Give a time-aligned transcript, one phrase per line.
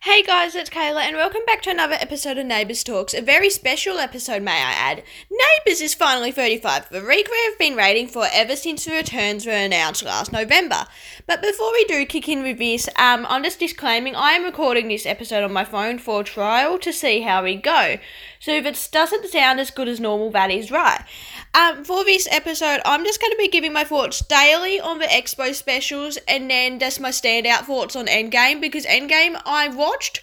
[0.00, 3.14] Hey guys, it's Kayla, and welcome back to another episode of Neighbours Talks.
[3.14, 5.02] A very special episode, may I add.
[5.30, 9.46] Neighbours is finally 35, the week we have been waiting for ever since the returns
[9.46, 10.84] were announced last November.
[11.26, 14.88] But before we do kick in with this, um, I'm just disclaiming I am recording
[14.88, 17.96] this episode on my phone for a trial to see how we go.
[18.40, 21.02] So if it doesn't sound as good as normal, that is right.
[21.54, 25.06] Um, for this episode, I'm just going to be giving my thoughts daily on the
[25.06, 30.20] Expo specials and then just my standout thoughts on Endgame because Endgame I watched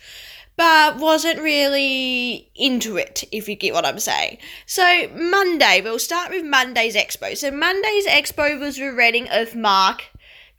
[0.57, 4.37] but wasn't really into it, if you get what I'm saying.
[4.65, 7.35] So, Monday, we'll start with Monday's Expo.
[7.37, 10.03] So, Monday's Expo was the reading of Mark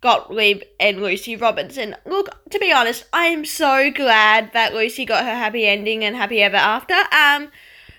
[0.00, 1.94] Gottlieb and Lucy Robinson.
[2.06, 6.16] Look, to be honest, I am so glad that Lucy got her happy ending and
[6.16, 6.94] happy ever after.
[7.14, 7.50] Um,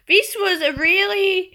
[0.08, 1.54] this was a really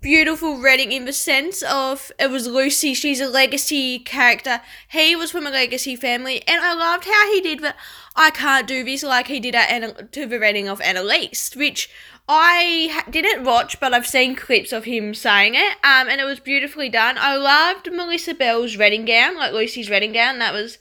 [0.00, 4.60] beautiful reading in the sense of it was Lucy, she's a legacy character.
[4.88, 7.76] He was from a legacy family, and I loved how he did but
[8.14, 11.90] I can't do this like he did at to the reading of Annalise, which
[12.28, 16.40] I didn't watch, but I've seen clips of him saying it, um, and it was
[16.40, 17.16] beautifully done.
[17.18, 20.38] I loved Melissa Bell's wedding gown, like Lucy's wedding gown.
[20.38, 20.78] That was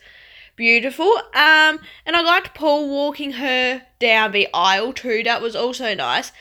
[0.62, 1.12] beautiful.
[1.34, 5.24] Um, and I liked Paul walking her down the aisle too.
[5.24, 6.32] That was also nice.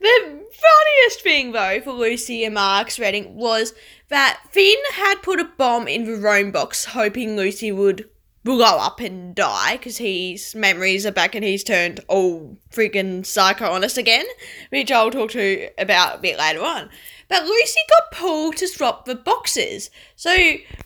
[0.00, 3.74] The funniest thing though for Lucy and Mark's wedding was
[4.08, 8.10] that Finn had put a bomb in the Rome box, hoping Lucy would
[8.42, 13.70] blow up and die because his memories are back and he's turned all freaking psycho
[13.70, 14.26] on us again,
[14.70, 16.90] which I'll talk to about a bit later on.
[17.28, 19.90] But Lucy got Paul to swap the boxes.
[20.16, 20.34] So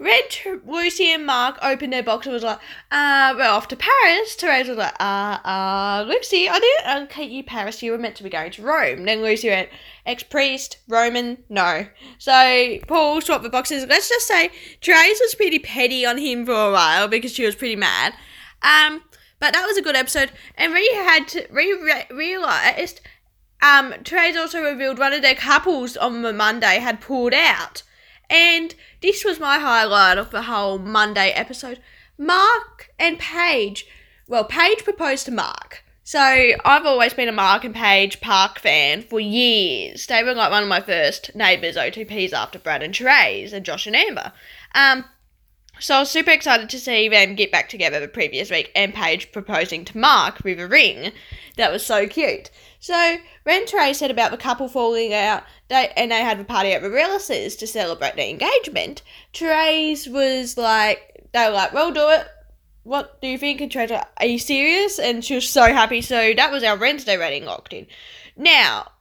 [0.00, 0.24] Red,
[0.66, 2.58] Lucy, and Mark opened their box and was like,
[2.90, 4.36] uh, we're off to Paris.
[4.36, 7.82] Terese was like, uh, uh, Lucy, I didn't okay you Paris.
[7.82, 9.04] You were meant to be going to Rome.
[9.04, 9.68] Then Lucy went,
[10.04, 11.86] ex priest, Roman, no.
[12.18, 13.86] So Paul swapped the boxes.
[13.88, 17.54] Let's just say Terese was pretty petty on him for a while because she was
[17.54, 18.14] pretty mad.
[18.62, 19.02] Um,
[19.38, 20.32] but that was a good episode.
[20.56, 23.00] And we had to re- re- realized
[23.62, 23.94] um,
[24.36, 27.82] also revealed one of their couples on the Monday had pulled out.
[28.28, 31.81] And this was my highlight of the whole Monday episode.
[32.19, 33.87] Mark and Paige.
[34.26, 35.84] Well, Paige proposed to Mark.
[36.04, 40.06] So I've always been a Mark and Paige Park fan for years.
[40.06, 43.87] They were like one of my first neighbours OTPs after Brad and Terese and Josh
[43.87, 44.32] and Amber.
[44.75, 45.04] Um,
[45.82, 48.94] so I was super excited to see them get back together the previous week and
[48.94, 51.12] Paige proposing to Mark with a ring.
[51.56, 52.50] That was so cute.
[52.78, 56.72] So when Trey said about the couple falling out, they and they had a party
[56.72, 62.28] at Marillis's to celebrate their engagement, Trey's was like, they were like, "We'll do it.
[62.84, 66.00] What do you think?" And Trey's like, "Are you serious?" And she was so happy.
[66.00, 67.88] So that was our Wednesday rating locked in.
[68.37, 68.93] Now,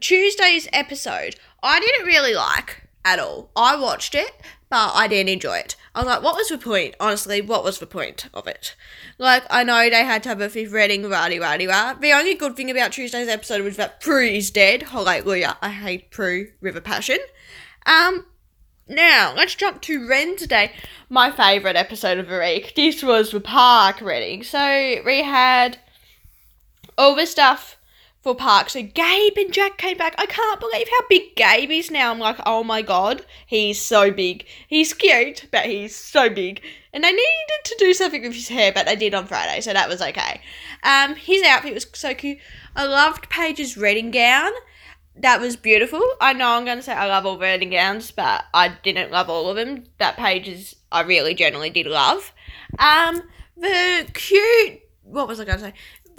[0.00, 3.50] Tuesday's episode, I didn't really like at all.
[3.54, 4.32] I watched it,
[4.70, 5.76] but I didn't enjoy it.
[5.94, 6.96] I was like, what was the point?
[6.98, 8.74] Honestly, what was the point of it?
[9.18, 11.94] Like, I know they had to have a fifth reading, rah rah rah.
[11.94, 14.84] The only good thing about Tuesday's episode was that Prue is dead.
[14.84, 15.56] Hallelujah.
[15.62, 17.18] I hate Prue, River Passion.
[17.86, 18.26] Um,
[18.88, 20.72] now, let's jump to Ren today.
[21.08, 22.74] my favourite episode of the week.
[22.74, 24.42] This was the park reading.
[24.42, 25.78] So, we had
[26.98, 27.76] all the stuff
[28.24, 28.70] for Park.
[28.70, 30.14] So Gabe and Jack came back.
[30.16, 32.10] I can't believe how big Gabe is now.
[32.10, 34.46] I'm like, oh my god, he's so big.
[34.66, 36.62] He's cute, but he's so big.
[36.94, 39.74] And they needed to do something with his hair, but they did on Friday, so
[39.74, 40.40] that was okay.
[40.82, 42.38] Um, his outfit was so cute.
[42.74, 44.52] I loved Paige's wedding gown.
[45.16, 46.02] That was beautiful.
[46.20, 49.28] I know I'm going to say I love all wedding gowns, but I didn't love
[49.28, 49.84] all of them.
[49.98, 52.32] That Paige's I really generally did love.
[52.78, 53.22] Um,
[53.56, 54.80] the cute.
[55.02, 55.74] What was I going to say?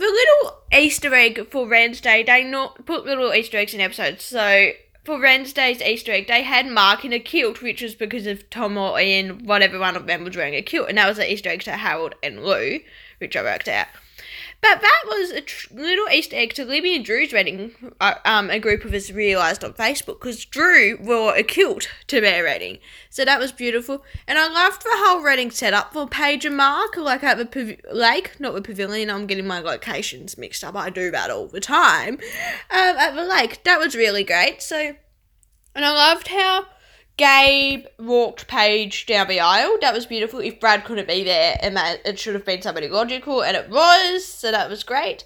[0.06, 4.24] The little Easter egg for Wednesday, they not put little Easter eggs in episodes.
[4.24, 4.72] So
[5.04, 8.78] for Wednesday's Easter egg, they had Mark in a kilt, which was because of Tom
[8.78, 11.50] or Ian, whatever one of them was wearing a kilt, and that was the Easter
[11.50, 12.80] egg to Harold and Lou,
[13.20, 13.88] which I worked out.
[14.62, 17.76] But that was a tr- little Easter egg to Libby and Drew's wedding.
[18.02, 22.20] Uh, um, a group of us realised on Facebook because Drew wore a kilt to
[22.20, 22.80] their wedding,
[23.10, 24.04] so that was beautiful.
[24.28, 27.80] And I loved the whole wedding setup for Paige and Mark, like at the pav-
[27.94, 29.10] lake, not the pavilion.
[29.10, 30.76] I'm getting my locations mixed up.
[30.76, 32.16] I do that all the time.
[32.16, 34.62] Um, at the lake, that was really great.
[34.62, 34.96] So,
[35.76, 36.66] and I loved how
[37.18, 39.78] Gabe walked Paige down the aisle.
[39.82, 40.40] That was beautiful.
[40.40, 43.70] If Brad couldn't be there, and that it should have been somebody logical, and it
[43.70, 45.24] was, so that was great.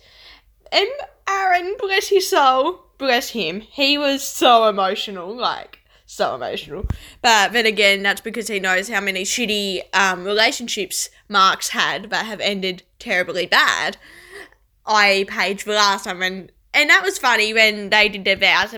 [0.71, 0.88] And
[1.27, 6.86] Aaron, bless his soul, bless him, he was so emotional, like so emotional.
[7.21, 12.25] But then again, that's because he knows how many shitty um, relationships Mark's had that
[12.25, 13.97] have ended terribly bad.
[14.86, 18.75] I Paige the last time when and that was funny when they did their vows.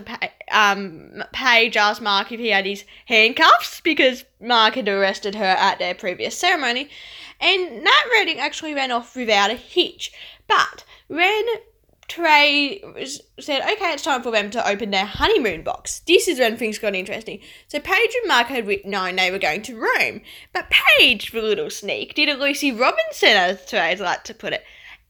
[0.52, 5.78] Um, Paige asked Mark if he had his handcuffs because Mark had arrested her at
[5.78, 6.90] their previous ceremony,
[7.40, 10.12] and that reading actually ran off without a hitch.
[10.46, 11.44] But when
[12.08, 12.82] Trey
[13.40, 16.00] said, okay, it's time for them to open their honeymoon box.
[16.00, 17.40] This is when things got interesting.
[17.68, 20.20] So Paige and Mark had known they were going to Rome,
[20.52, 24.62] but Paige, the little sneak, did a Lucy Robinson, as Trey's like to put it,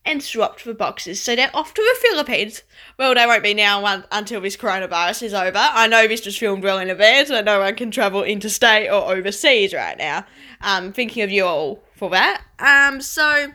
[0.05, 1.21] and swapped the boxes.
[1.23, 2.63] So they're off to the Philippines.
[2.99, 5.59] Well, they won't be now until this coronavirus is over.
[5.59, 9.15] I know this was filmed well in advance, and no one can travel interstate or
[9.15, 10.27] overseas right now.
[10.61, 12.43] Um, thinking of you all for that.
[12.59, 13.53] Um, so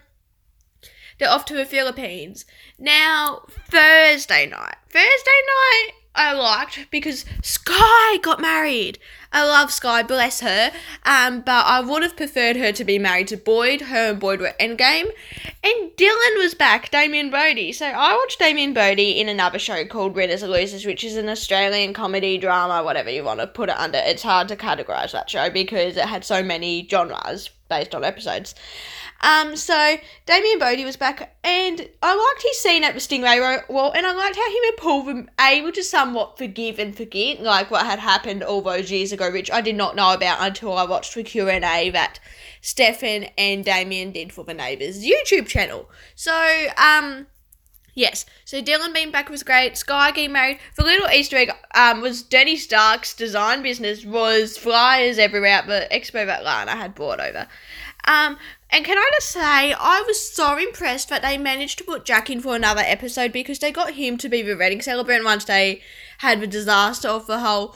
[1.20, 2.46] they're off to the Philippines.
[2.80, 4.76] Now, Thursday night.
[4.90, 9.00] Thursday night, I liked because Sky got married.
[9.32, 10.72] I love Sky, bless her.
[11.06, 13.82] Um, but I would have preferred her to be married to Boyd.
[13.82, 15.12] Her and Boyd were endgame.
[15.64, 17.72] And Dylan was back, Damien Bodie.
[17.72, 21.30] So I watched Damien Bodie in another show called Winners and Losers, which is an
[21.30, 24.00] Australian comedy drama, whatever you want to put it under.
[24.00, 28.56] It's hard to categorise that show because it had so many genres based on episodes.
[29.22, 33.92] Um, so Damien Bodie was back, and I liked his scene at the Stingray Wall,
[33.92, 37.72] and I liked how him and Paul were able to somewhat forgive and forget, like
[37.72, 40.86] what had happened all those years ago, which I did not know about until I
[40.86, 42.20] watched the Q and A that
[42.62, 45.90] Stefan and Damien did for the Neighbours YouTube channel.
[46.16, 47.28] So, um.
[47.96, 49.76] Yes, so Dylan being back was great.
[49.76, 50.60] Sky getting married.
[50.76, 55.88] The little Easter egg um, was Danni Stark's design business was flyers everywhere at the
[55.92, 57.48] expo that Lana had brought over.
[58.06, 58.38] Um,
[58.70, 62.30] and can I just say, I was so impressed that they managed to put Jack
[62.30, 65.82] in for another episode because they got him to be the wedding celebrant once they
[66.20, 67.76] had the disaster of the whole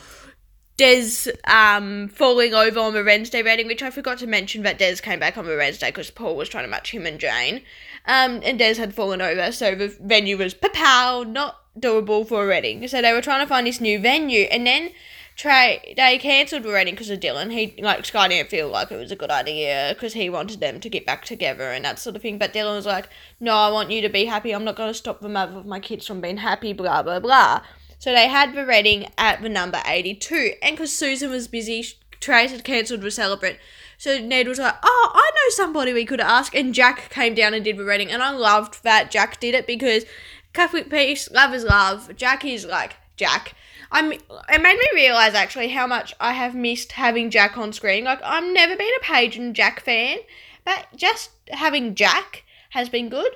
[0.78, 4.96] Des um, falling over on the Wednesday wedding, which I forgot to mention that Des
[4.96, 7.62] came back on the Wednesday because Paul was trying to match him and Jane.
[8.06, 12.48] Um, and Des had fallen over, so the venue was pow, not doable for a
[12.48, 12.88] wedding.
[12.88, 14.92] So they were trying to find this new venue, and then
[15.36, 17.52] Trey, they cancelled the wedding because of Dylan.
[17.52, 20.80] He like Sky didn't feel like it was a good idea because he wanted them
[20.80, 22.38] to get back together and that sort of thing.
[22.38, 24.52] But Dylan was like, "No, I want you to be happy.
[24.52, 27.20] I'm not going to stop the mother of my kids from being happy." Blah blah
[27.20, 27.62] blah.
[27.98, 31.86] So they had the wedding at the number eighty-two, and because Susan was busy,
[32.20, 33.58] Trace had cancelled the celebrant.
[33.98, 37.54] So Ned was like, "Oh, I know somebody we could ask," and Jack came down
[37.54, 40.06] and did the wedding, and I loved that Jack did it because
[40.54, 42.16] Catholic peace, love is love.
[42.16, 43.56] Jack is like Jack
[43.92, 44.12] I'm.
[44.14, 48.06] It made me realize actually how much I have missed having Jack on screen.
[48.06, 50.20] Like I've never been a Paige and Jack fan,
[50.64, 53.32] but just having Jack has been good.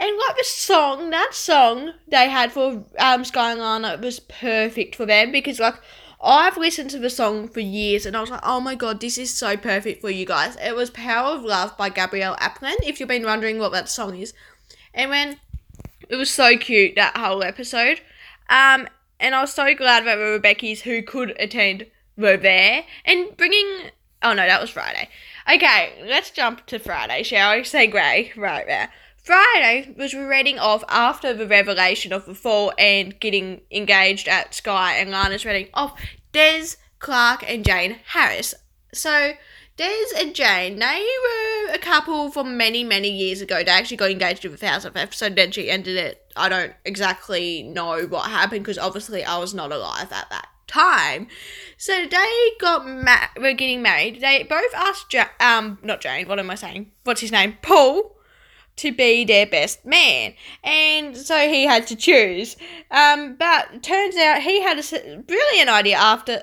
[0.00, 5.32] And like the song, that song they had for um, Lana was perfect for them
[5.32, 5.74] because like
[6.22, 9.18] I've listened to the song for years and I was like, oh my god, this
[9.18, 10.56] is so perfect for you guys.
[10.62, 14.16] It was Power of Love by Gabrielle Aplin, if you've been wondering what that song
[14.16, 14.34] is.
[14.94, 15.40] And when
[16.08, 18.00] it was so cute that whole episode.
[18.48, 18.88] Um,
[19.20, 21.86] and I was so glad that the Becky's who could attend
[22.16, 23.90] were there and bringing.
[24.22, 25.08] Oh no, that was Friday.
[25.52, 27.64] Okay, let's jump to Friday, shall we?
[27.64, 28.90] Say grey right there.
[29.16, 34.96] Friday was reading off after the revelation of the fall and getting engaged at Sky
[34.96, 36.00] and Lana's reading off
[36.32, 38.54] Des, Clarke, and Jane Harris.
[38.92, 39.32] So
[39.78, 43.62] Des and Jane, they were a couple from many, many years ago.
[43.62, 46.32] They actually got engaged in the thousandth episode, then she ended it.
[46.36, 51.28] I don't exactly know what happened because obviously I was not alive at that time.
[51.76, 54.20] So they got ma- were getting married.
[54.20, 56.90] They both asked ja- um not Jane, what am I saying?
[57.04, 57.56] What's his name?
[57.62, 58.16] Paul
[58.76, 60.34] to be their best man.
[60.64, 62.56] And so he had to choose.
[62.90, 66.42] Um but turns out he had a brilliant idea after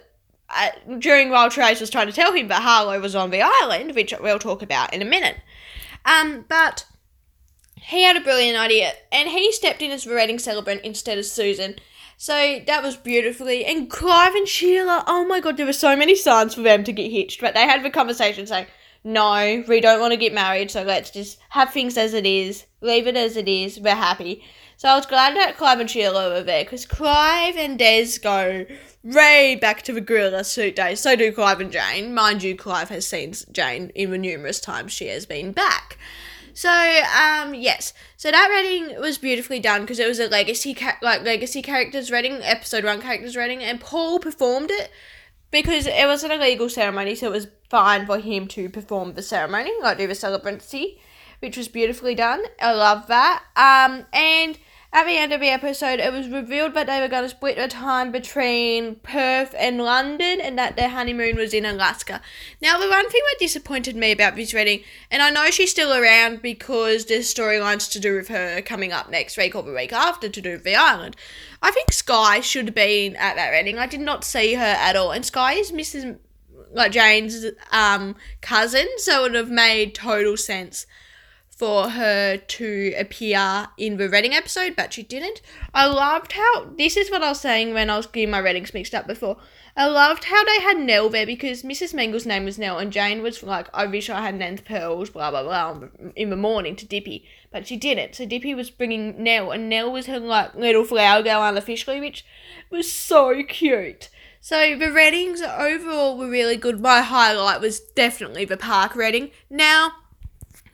[0.55, 3.95] uh, during while Trace was trying to tell him that Harlow was on the island,
[3.95, 5.37] which we'll talk about in a minute.
[6.05, 6.85] Um, but
[7.81, 11.25] he had a brilliant idea, and he stepped in as the wedding celebrant instead of
[11.25, 11.75] Susan.
[12.17, 13.65] So that was beautifully.
[13.65, 16.93] And Clive and Sheila, oh my god, there were so many signs for them to
[16.93, 18.67] get hitched, but they had the conversation saying,
[19.03, 22.65] no, we don't want to get married, so let's just have things as it is,
[22.81, 24.43] leave it as it is, we're happy.
[24.77, 28.65] So I was glad that Clive and Sheila were there, because Clive and Des go
[29.03, 30.99] Ray back to the gorilla suit days.
[30.99, 32.13] So do Clive and Jane.
[32.13, 35.97] Mind you, Clive has seen Jane in the numerous times she has been back.
[36.53, 37.93] So, um, yes.
[38.15, 42.09] So that reading was beautifully done because it was a legacy, ca- like legacy characters
[42.09, 44.89] reading, episode one characters reading, and Paul performed it
[45.51, 49.21] because it wasn't a legal ceremony, so it was fine for him to perform the
[49.21, 50.97] ceremony, like do the celebrancy,
[51.39, 52.43] which was beautifully done.
[52.61, 53.43] I love that.
[53.55, 54.57] Um, and
[54.95, 57.57] at the end of the episode, it was revealed that they were going to split
[57.57, 62.21] the time between Perth and London and that their honeymoon was in Alaska.
[62.61, 65.93] Now, the one thing that disappointed me about this reading, and I know she's still
[65.93, 69.91] around because there's storylines to do with her coming up next week or the week
[69.91, 71.17] after to do with the island.
[71.61, 73.77] I think Sky should have been at that reading.
[73.77, 75.11] I did not see her at all.
[75.11, 76.19] And Sky is Mrs.
[76.71, 80.85] like Jane's um, cousin, so it would have made total sense
[81.55, 85.41] for her to appear in the Reading episode, but she didn't.
[85.73, 88.73] I loved how this is what I was saying when I was getting my Readings
[88.73, 89.37] mixed up before.
[89.77, 91.93] I loved how they had Nell there because Mrs.
[91.93, 95.31] Mangel's name was Nell and Jane was like, I wish I had Nan's pearls, blah
[95.31, 98.15] blah blah, in the morning to Dipi, but she didn't.
[98.15, 102.25] So Dipi was bringing Nell, and Nell was her like little flower girl unofficially, which
[102.69, 104.09] was so cute.
[104.41, 106.79] So the readings overall were really good.
[106.79, 109.31] My highlight was definitely the park reading.
[109.49, 109.91] Now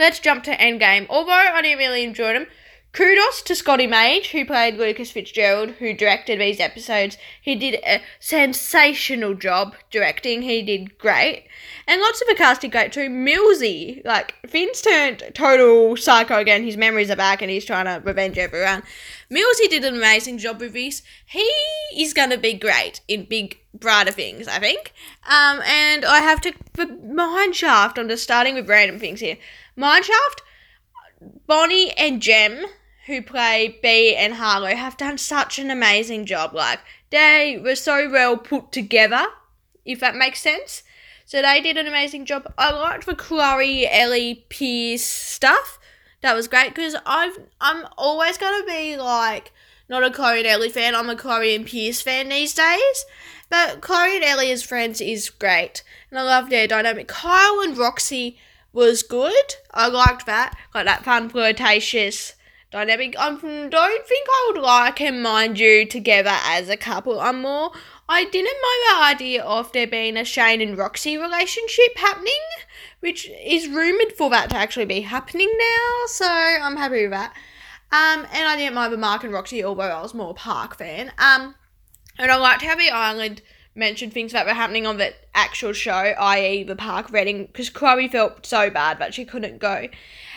[0.02, 1.06] Let's jump to Endgame.
[1.12, 2.48] Although I didn't really enjoy them,
[2.92, 7.20] kudos to Scotty Major, who played Lucas Fitzgerald, who directed these episodes.
[7.40, 10.42] He did a sensational job directing.
[10.42, 11.46] He did great.
[11.88, 13.10] And lots of the cast did great too.
[13.10, 16.64] Millsy, like, Finn's turned total psycho again.
[16.64, 18.82] His memories are back and he's trying to revenge everyone.
[19.32, 21.04] Millsy did an amazing job with this.
[21.28, 21.48] He
[21.96, 24.94] is going to be great in big, brighter things, I think.
[25.30, 29.38] Um, and I have to, for Mineshaft, I'm just starting with random things here.
[29.82, 30.42] Mineshaft,
[31.48, 32.66] Bonnie and Jem,
[33.08, 36.54] who play Bea and Harlow, have done such an amazing job.
[36.54, 39.26] Like, they were so well put together,
[39.86, 40.84] if that makes sense.
[41.26, 42.52] So they did an amazing job.
[42.58, 45.80] I liked the Chloe, Elly, Pierce stuff.
[46.22, 49.52] That was great because I've I'm always gonna be like
[49.90, 50.96] not a Chloe and Elly fan.
[50.96, 53.06] I'm a Chloe and Pierce fan these days.
[53.50, 57.08] But Chloe and Elly as friends is great, and I love their dynamic.
[57.08, 58.38] Kyle and Roxy
[58.74, 59.56] was good.
[59.74, 60.56] I liked that.
[60.74, 62.36] Got that fun, flirtatious
[62.72, 63.16] dynamic.
[63.20, 67.20] I don't think I would like him, mind you, together as a couple.
[67.20, 67.72] I'm more.
[68.08, 72.34] I didn't mind the idea of there being a Shane and Roxy relationship happening,
[73.00, 77.34] which is rumoured for that to actually be happening now, so I'm happy with that.
[77.94, 81.12] Um, and I didn't mind the Mark and Roxy, although I was more Park fan.
[81.18, 81.56] Um,
[82.18, 83.42] and I liked how the island
[83.76, 88.08] mentioned things that were happening on the actual show, i.e., the park Reading, because Chloe
[88.08, 89.88] felt so bad, but she couldn't go.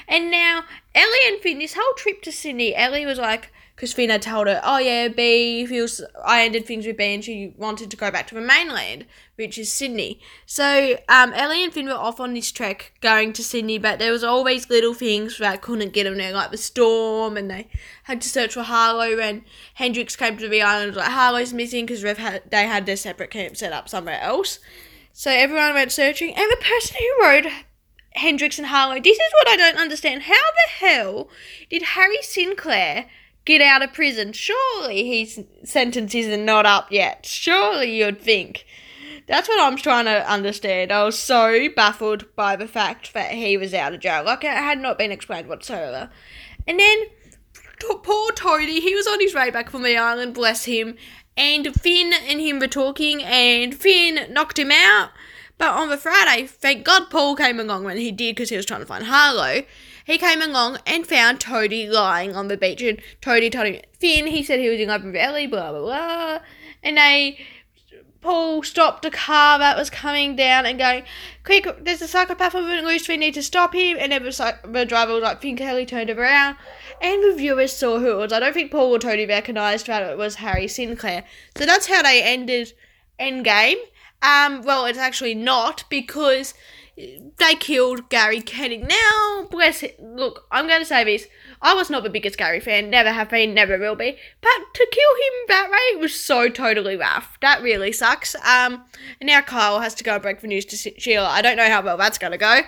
[0.07, 0.65] And now
[0.95, 4.47] Elly and Finn, this whole trip to Sydney, Elly was like, because Finn had told
[4.47, 8.09] her, oh yeah, Bea feels, I ended things with Bea and she wanted to go
[8.09, 9.05] back to the mainland,
[9.35, 10.21] which is Sydney.
[10.47, 14.13] So um, Elly and Finn were off on this trek going to Sydney, but there
[14.13, 17.69] was always little things that couldn't get them there, like the storm, and they
[18.05, 19.43] had to search for Harlow, and
[19.75, 23.57] Hendrix came to the island, like Harlow's missing because had, they had their separate camp
[23.57, 24.61] set up somewhere else.
[25.13, 27.47] So everyone went searching, and the person who rode
[28.13, 30.23] Hendrix and Harlow, this is what I don't understand.
[30.23, 31.29] How the hell
[31.69, 33.07] did Harry Sinclair
[33.45, 34.33] get out of prison.
[34.33, 37.27] Surely his sentence isn't not up yet.
[37.27, 38.65] Surely you'd think.
[39.27, 40.93] That's what I'm trying to understand.
[40.93, 44.25] I was so baffled by the fact that he was out of jail.
[44.25, 46.11] Like, it had not been explained whatsoever.
[46.67, 46.99] And then,
[48.03, 50.97] poor Toadie, he was on his way back from the island, bless him.
[51.37, 55.11] And Finn and him were talking, and Finn knocked him out.
[55.57, 58.67] But on the Friday, thank God Paul came along when he did because he was
[58.67, 59.63] trying to find Harlow.
[60.05, 64.27] He came along and found Toadie lying on the beach, and Toadie told him, Finn,
[64.27, 66.39] he said he was in with Elly, blah, blah, blah.
[66.83, 67.39] And they,
[68.21, 71.05] Paul stopped a car that was coming down and going,
[71.43, 73.97] Quick, there's a psychopath on the loose, we need to stop him.
[73.99, 76.57] And then the, driver was like, Finn Kelly turned around,
[77.01, 78.33] and the viewers saw who it was.
[78.33, 81.25] I don't think Paul or Toadie recognised that it was Harry Sinclair.
[81.57, 82.75] So that's how they ended
[83.19, 83.77] Endgame.
[84.21, 86.55] Um, well, it's actually not because
[86.97, 88.87] they killed Gary Canning.
[88.87, 90.01] Now, bless it.
[90.01, 91.27] Look, I'm going to say this.
[91.61, 94.17] I was not the biggest Gary fan, never have been, never will be.
[94.41, 97.37] But to kill him that way was so totally rough.
[97.41, 98.35] That really sucks.
[98.37, 98.85] Um,
[99.21, 101.29] and now Kyle has to go and break the news to Sheila.
[101.29, 102.61] I don't know how well that's going to go.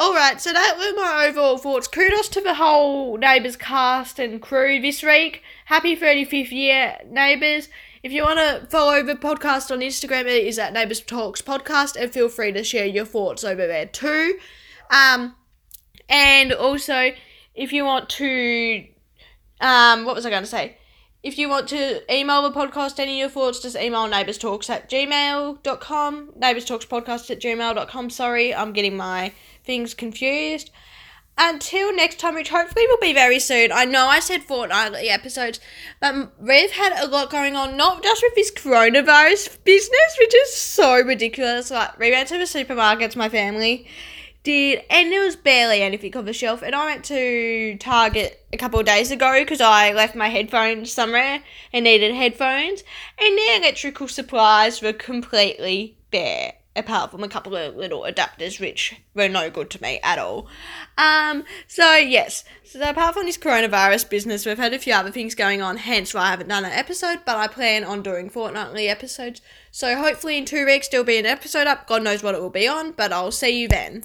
[0.00, 1.86] Alright, so that were my overall thoughts.
[1.86, 5.42] Kudos to the whole Neighbours cast and crew this week.
[5.66, 7.68] Happy 35th year, Neighbours.
[8.02, 12.00] If you want to follow the podcast on Instagram, it is at Neighbours Talks Podcast,
[12.00, 14.38] and feel free to share your thoughts over there too.
[14.90, 15.34] Um,
[16.08, 17.12] and also,
[17.54, 18.86] if you want to,
[19.60, 20.78] um, what was I going to say?
[21.22, 24.88] If you want to email the podcast any of your thoughts, just email neighbourstalks at
[24.88, 26.32] gmail.com.
[26.40, 28.08] Neighbourstalkspodcast at gmail.com.
[28.08, 30.70] Sorry, I'm getting my things confused
[31.40, 33.72] until next time, which hopefully will be very soon.
[33.72, 35.58] I know I said fortnightly episodes,
[35.98, 40.54] but we've had a lot going on, not just with this coronavirus business, which is
[40.54, 41.70] so ridiculous.
[41.70, 43.88] Like, we went to the supermarkets, my family
[44.42, 46.62] did, and there was barely anything on the shelf.
[46.62, 50.92] And I went to Target a couple of days ago because I left my headphones
[50.92, 51.42] somewhere
[51.72, 52.84] and needed headphones,
[53.18, 58.96] and their electrical supplies were completely bare apart from a couple of little adapters which
[59.14, 60.46] were no good to me at all.
[60.96, 65.34] Um, so yes, so apart from this coronavirus business, we've had a few other things
[65.34, 68.88] going on, hence why I haven't done an episode, but I plan on doing fortnightly
[68.88, 69.40] episodes.
[69.70, 71.86] So hopefully in two weeks there'll be an episode up.
[71.86, 74.04] God knows what it will be on, but I'll see you then.